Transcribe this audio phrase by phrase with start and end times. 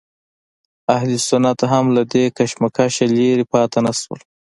[0.95, 4.19] اهل سنت هم له دې کشمکشه لرې پاتې نه شول.